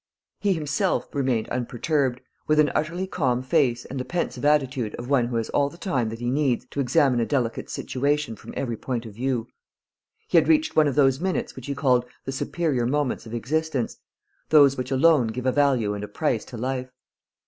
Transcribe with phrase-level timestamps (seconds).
[0.39, 5.27] He himself remained unperturbed, with an utterly calm face and the pensive attitude of one
[5.27, 8.77] who has all the time that he needs to examine a delicate situation from every
[8.77, 9.45] point of view.
[10.27, 13.97] He had reached one of those minutes which he called the "superior moments of existence,"
[14.49, 16.89] those which alone give a value and a price to life.